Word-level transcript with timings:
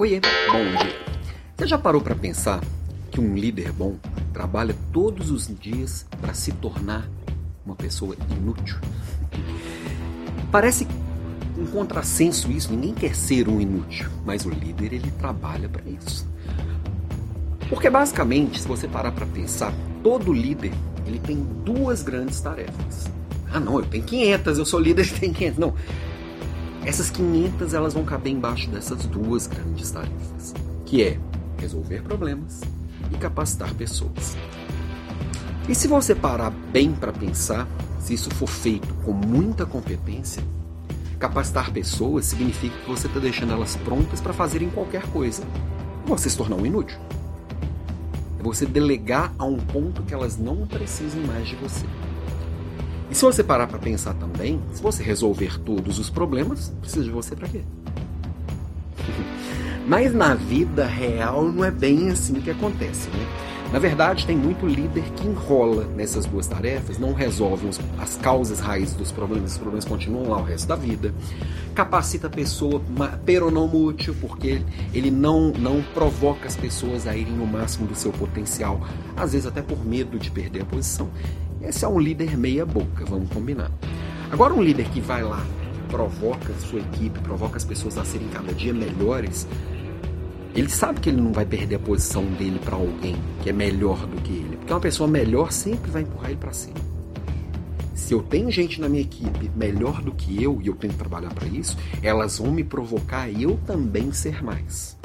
Oiê, 0.00 0.18
bom 0.50 0.82
dia. 0.82 0.96
Você 1.54 1.66
já 1.66 1.76
parou 1.76 2.00
para 2.00 2.14
pensar 2.14 2.64
que 3.10 3.20
um 3.20 3.34
líder 3.34 3.70
bom 3.70 3.96
trabalha 4.32 4.74
todos 4.94 5.30
os 5.30 5.46
dias 5.46 6.06
para 6.22 6.32
se 6.32 6.52
tornar 6.52 7.06
uma 7.66 7.76
pessoa 7.76 8.16
inútil? 8.30 8.78
Parece 10.50 10.88
um 11.54 11.66
contrassenso 11.66 12.50
isso, 12.50 12.72
ninguém 12.72 12.94
quer 12.94 13.14
ser 13.14 13.46
um 13.46 13.60
inútil, 13.60 14.08
mas 14.24 14.46
o 14.46 14.48
líder 14.48 14.94
ele 14.94 15.10
trabalha 15.18 15.68
para 15.68 15.82
isso. 15.90 16.26
Porque 17.68 17.90
basicamente, 17.90 18.58
se 18.58 18.66
você 18.66 18.88
parar 18.88 19.12
para 19.12 19.26
pensar, 19.26 19.70
todo 20.02 20.32
líder 20.32 20.72
ele 21.06 21.18
tem 21.18 21.46
duas 21.62 22.02
grandes 22.02 22.40
tarefas. 22.40 23.04
Ah, 23.52 23.60
não, 23.60 23.78
eu 23.78 23.84
tenho 23.84 24.04
500, 24.04 24.58
eu 24.60 24.64
sou 24.64 24.80
líder, 24.80 25.06
tem 25.20 25.30
500. 25.30 25.58
Não. 25.58 25.74
Essas 26.84 27.10
500 27.10 27.74
elas 27.74 27.92
vão 27.92 28.04
caber 28.04 28.32
embaixo 28.32 28.70
dessas 28.70 29.04
duas 29.06 29.46
grandes 29.46 29.90
tarefas, 29.90 30.54
que 30.86 31.02
é 31.02 31.18
resolver 31.58 32.02
problemas 32.02 32.62
e 33.12 33.16
capacitar 33.18 33.74
pessoas. 33.74 34.36
E 35.68 35.74
se 35.74 35.86
você 35.86 36.14
parar 36.14 36.50
bem 36.50 36.92
para 36.92 37.12
pensar, 37.12 37.68
se 38.00 38.14
isso 38.14 38.30
for 38.30 38.48
feito 38.48 38.92
com 39.04 39.12
muita 39.12 39.66
competência, 39.66 40.42
capacitar 41.18 41.70
pessoas 41.70 42.24
significa 42.24 42.76
que 42.78 42.88
você 42.88 43.06
está 43.06 43.20
deixando 43.20 43.52
elas 43.52 43.76
prontas 43.76 44.20
para 44.20 44.32
fazerem 44.32 44.70
qualquer 44.70 45.02
coisa. 45.08 45.42
Você 46.06 46.30
se 46.30 46.36
tornar 46.36 46.56
um 46.56 46.64
inútil. 46.64 46.98
É 48.38 48.42
você 48.42 48.64
delegar 48.64 49.34
a 49.38 49.44
um 49.44 49.58
ponto 49.58 50.02
que 50.02 50.14
elas 50.14 50.38
não 50.38 50.66
precisem 50.66 51.22
mais 51.24 51.46
de 51.46 51.56
você. 51.56 51.84
E 53.10 53.14
se 53.14 53.22
você 53.22 53.42
parar 53.42 53.66
para 53.66 53.78
pensar 53.78 54.14
também, 54.14 54.60
se 54.72 54.80
você 54.80 55.02
resolver 55.02 55.58
todos 55.60 55.98
os 55.98 56.08
problemas, 56.08 56.72
precisa 56.80 57.04
de 57.04 57.10
você 57.10 57.34
para 57.34 57.48
quê? 57.48 57.62
Mas 59.86 60.14
na 60.14 60.34
vida 60.34 60.86
real 60.86 61.50
não 61.50 61.64
é 61.64 61.70
bem 61.70 62.10
assim 62.10 62.34
que 62.34 62.50
acontece, 62.50 63.08
né? 63.10 63.26
Na 63.72 63.78
verdade, 63.78 64.26
tem 64.26 64.36
muito 64.36 64.66
líder 64.66 65.04
que 65.14 65.28
enrola 65.28 65.84
nessas 65.84 66.26
duas 66.26 66.48
tarefas, 66.48 66.98
não 66.98 67.12
resolve 67.12 67.68
as 68.00 68.16
causas 68.16 68.58
raízes 68.58 68.94
dos 68.94 69.12
problemas, 69.12 69.52
os 69.52 69.58
problemas 69.58 69.84
continuam 69.84 70.28
lá 70.28 70.38
o 70.38 70.42
resto 70.42 70.66
da 70.66 70.74
vida. 70.74 71.14
Capacita 71.72 72.26
a 72.26 72.30
pessoa 72.30 72.82
peronomútil, 73.24 74.16
porque 74.20 74.60
ele 74.92 75.08
não, 75.08 75.52
não 75.52 75.82
provoca 75.94 76.48
as 76.48 76.56
pessoas 76.56 77.06
a 77.06 77.14
irem 77.14 77.32
no 77.32 77.46
máximo 77.46 77.86
do 77.86 77.94
seu 77.94 78.10
potencial, 78.10 78.80
às 79.16 79.32
vezes 79.32 79.46
até 79.46 79.62
por 79.62 79.84
medo 79.86 80.18
de 80.18 80.32
perder 80.32 80.62
a 80.62 80.64
posição. 80.66 81.08
Esse 81.62 81.84
é 81.84 81.88
um 81.88 81.98
líder 81.98 82.36
meia 82.36 82.64
boca, 82.64 83.04
vamos 83.04 83.28
combinar. 83.30 83.70
Agora 84.30 84.54
um 84.54 84.62
líder 84.62 84.88
que 84.88 85.00
vai 85.00 85.22
lá, 85.22 85.44
provoca 85.90 86.52
sua 86.54 86.80
equipe, 86.80 87.18
provoca 87.20 87.56
as 87.56 87.64
pessoas 87.64 87.98
a 87.98 88.04
serem 88.04 88.28
cada 88.28 88.52
dia 88.54 88.72
melhores, 88.72 89.46
ele 90.54 90.68
sabe 90.68 91.00
que 91.00 91.10
ele 91.10 91.20
não 91.20 91.32
vai 91.32 91.44
perder 91.44 91.76
a 91.76 91.78
posição 91.78 92.24
dele 92.24 92.58
para 92.64 92.76
alguém 92.76 93.16
que 93.42 93.50
é 93.50 93.52
melhor 93.52 94.06
do 94.06 94.20
que 94.22 94.32
ele, 94.32 94.56
porque 94.56 94.72
uma 94.72 94.80
pessoa 94.80 95.08
melhor 95.08 95.52
sempre 95.52 95.90
vai 95.90 96.02
empurrar 96.02 96.30
ele 96.30 96.38
para 96.38 96.52
cima. 96.52 96.76
Se 97.94 98.14
eu 98.14 98.22
tenho 98.22 98.50
gente 98.50 98.80
na 98.80 98.88
minha 98.88 99.02
equipe 99.02 99.50
melhor 99.54 100.02
do 100.02 100.10
que 100.12 100.42
eu 100.42 100.60
e 100.62 100.66
eu 100.66 100.74
tenho 100.74 100.92
que 100.92 100.98
trabalhar 100.98 101.32
para 101.32 101.46
isso, 101.46 101.76
elas 102.02 102.38
vão 102.38 102.50
me 102.50 102.64
provocar 102.64 103.30
eu 103.30 103.60
também 103.66 104.12
ser 104.12 104.42
mais. 104.42 104.96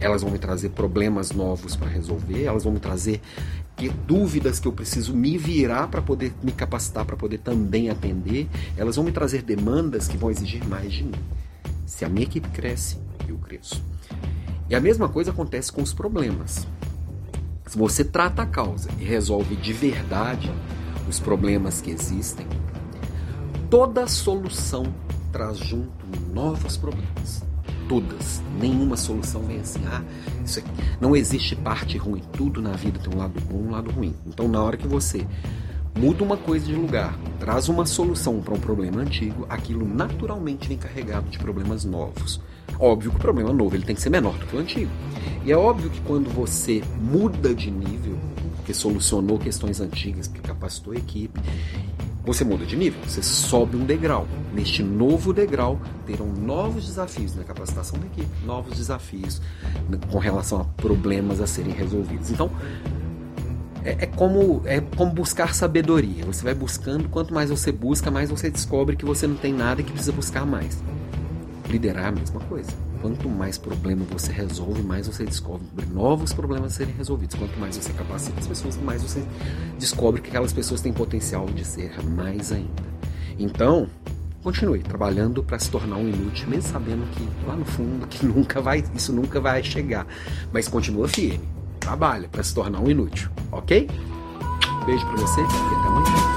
Elas 0.00 0.22
vão 0.22 0.30
me 0.30 0.38
trazer 0.38 0.70
problemas 0.70 1.30
novos 1.30 1.76
para 1.76 1.88
resolver, 1.88 2.44
elas 2.44 2.64
vão 2.64 2.72
me 2.72 2.80
trazer 2.80 3.20
dúvidas 4.06 4.60
que 4.60 4.68
eu 4.68 4.72
preciso 4.72 5.14
me 5.14 5.38
virar 5.38 5.88
para 5.88 6.02
poder 6.02 6.34
me 6.42 6.52
capacitar 6.52 7.04
para 7.04 7.16
poder 7.16 7.38
também 7.38 7.88
atender, 7.88 8.48
elas 8.76 8.96
vão 8.96 9.04
me 9.04 9.12
trazer 9.12 9.42
demandas 9.42 10.08
que 10.08 10.16
vão 10.16 10.30
exigir 10.30 10.66
mais 10.66 10.92
de 10.92 11.04
mim. 11.04 11.14
Se 11.86 12.04
a 12.04 12.08
minha 12.08 12.24
equipe 12.24 12.48
cresce, 12.48 12.98
eu 13.28 13.38
cresço. 13.38 13.82
E 14.68 14.74
a 14.74 14.80
mesma 14.80 15.08
coisa 15.08 15.30
acontece 15.30 15.72
com 15.72 15.82
os 15.82 15.92
problemas. 15.92 16.66
Se 17.66 17.78
você 17.78 18.04
trata 18.04 18.42
a 18.42 18.46
causa 18.46 18.90
e 18.98 19.04
resolve 19.04 19.56
de 19.56 19.72
verdade 19.72 20.50
os 21.08 21.18
problemas 21.18 21.80
que 21.80 21.90
existem, 21.90 22.46
toda 23.68 24.06
solução 24.06 24.84
traz 25.32 25.58
junto 25.58 26.04
novos 26.32 26.76
problemas. 26.76 27.49
Todas. 27.90 28.40
Nenhuma 28.60 28.96
solução 28.96 29.42
vem 29.42 29.58
assim, 29.58 29.80
ah, 29.84 30.00
isso 30.44 30.60
aqui. 30.60 30.70
não 31.00 31.16
existe 31.16 31.56
parte 31.56 31.98
ruim. 31.98 32.22
Tudo 32.36 32.62
na 32.62 32.70
vida 32.74 33.00
tem 33.00 33.12
um 33.12 33.18
lado 33.18 33.40
bom 33.40 33.58
um 33.66 33.70
lado 33.72 33.90
ruim. 33.90 34.14
Então, 34.28 34.46
na 34.46 34.62
hora 34.62 34.76
que 34.76 34.86
você 34.86 35.26
muda 35.98 36.22
uma 36.22 36.36
coisa 36.36 36.66
de 36.66 36.74
lugar, 36.76 37.18
traz 37.40 37.68
uma 37.68 37.84
solução 37.84 38.40
para 38.40 38.54
um 38.54 38.60
problema 38.60 39.00
antigo, 39.00 39.44
aquilo 39.48 39.84
naturalmente 39.84 40.68
vem 40.68 40.78
carregado 40.78 41.28
de 41.30 41.38
problemas 41.40 41.84
novos. 41.84 42.40
Óbvio 42.78 43.10
que 43.10 43.16
o 43.16 43.20
problema 43.20 43.52
novo 43.52 43.74
ele 43.74 43.84
tem 43.84 43.96
que 43.96 44.02
ser 44.02 44.10
menor 44.10 44.38
do 44.38 44.46
que 44.46 44.54
o 44.54 44.60
antigo. 44.60 44.92
E 45.44 45.50
é 45.50 45.56
óbvio 45.56 45.90
que 45.90 46.00
quando 46.02 46.30
você 46.30 46.84
muda 46.96 47.52
de 47.52 47.72
nível, 47.72 48.16
que 48.64 48.72
solucionou 48.72 49.36
questões 49.36 49.80
antigas, 49.80 50.28
que 50.28 50.40
capacitou 50.40 50.92
a 50.92 50.96
equipe, 50.96 51.40
você 52.24 52.44
muda 52.44 52.66
de 52.66 52.76
nível, 52.76 53.00
você 53.06 53.22
sobe 53.22 53.76
um 53.76 53.84
degrau. 53.84 54.26
Neste 54.52 54.82
novo 54.82 55.32
degrau, 55.32 55.80
terão 56.06 56.26
novos 56.26 56.86
desafios 56.86 57.34
na 57.34 57.44
capacitação 57.44 57.98
da 57.98 58.06
equipe, 58.06 58.28
novos 58.44 58.76
desafios 58.76 59.40
com 60.10 60.18
relação 60.18 60.60
a 60.60 60.64
problemas 60.64 61.40
a 61.40 61.46
serem 61.46 61.72
resolvidos. 61.72 62.30
Então, 62.30 62.50
é, 63.84 63.96
é, 64.00 64.06
como, 64.06 64.62
é 64.66 64.80
como 64.80 65.12
buscar 65.12 65.54
sabedoria. 65.54 66.24
Você 66.26 66.44
vai 66.44 66.54
buscando, 66.54 67.08
quanto 67.08 67.32
mais 67.32 67.48
você 67.48 67.72
busca, 67.72 68.10
mais 68.10 68.28
você 68.30 68.50
descobre 68.50 68.96
que 68.96 69.04
você 69.04 69.26
não 69.26 69.36
tem 69.36 69.52
nada 69.52 69.80
e 69.80 69.84
que 69.84 69.92
precisa 69.92 70.12
buscar 70.12 70.44
mais. 70.44 70.82
Liderar 71.68 72.04
é 72.04 72.08
a 72.08 72.12
mesma 72.12 72.40
coisa. 72.40 72.89
Quanto 73.00 73.28
mais 73.28 73.56
problema 73.56 74.04
você 74.10 74.30
resolve, 74.30 74.82
mais 74.82 75.06
você 75.06 75.24
descobre 75.24 75.64
novos 75.90 76.32
problemas 76.32 76.72
a 76.72 76.76
serem 76.76 76.94
resolvidos. 76.94 77.34
Quanto 77.34 77.58
mais 77.58 77.76
você 77.76 77.92
capacita 77.92 78.38
as 78.38 78.46
pessoas, 78.46 78.76
mais 78.76 79.02
você 79.02 79.24
descobre 79.78 80.20
que 80.20 80.28
aquelas 80.28 80.52
pessoas 80.52 80.80
têm 80.80 80.92
potencial 80.92 81.46
de 81.46 81.64
ser 81.64 82.02
mais 82.04 82.52
ainda. 82.52 82.90
Então, 83.38 83.88
continue 84.42 84.80
trabalhando 84.80 85.42
para 85.42 85.58
se 85.58 85.70
tornar 85.70 85.96
um 85.96 86.08
inútil, 86.08 86.48
mesmo 86.48 86.70
sabendo 86.70 87.10
que 87.12 87.26
lá 87.46 87.56
no 87.56 87.64
fundo 87.64 88.06
que 88.06 88.24
nunca 88.26 88.60
vai, 88.60 88.84
isso 88.94 89.12
nunca 89.12 89.40
vai 89.40 89.62
chegar. 89.62 90.06
Mas 90.52 90.68
continua 90.68 91.08
firme. 91.08 91.48
Trabalha 91.78 92.28
para 92.28 92.42
se 92.42 92.54
tornar 92.54 92.80
um 92.80 92.90
inútil, 92.90 93.30
ok? 93.50 93.88
Beijo 94.84 95.06
para 95.06 95.16
você 95.16 95.40
e 95.40 95.44
até 95.44 95.88
amanhã. 95.88 96.29